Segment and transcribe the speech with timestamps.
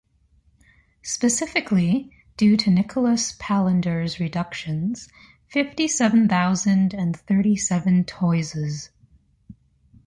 [1.03, 5.07] Specifically, due to Nicolas Palander’s reductions,
[5.49, 8.89] fifty-seven thousand and thirty-seven toises.